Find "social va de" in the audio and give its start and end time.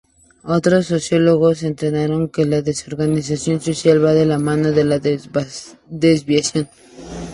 3.61-4.25